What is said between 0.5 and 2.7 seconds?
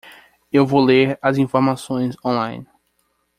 Eu vou ler as informações online.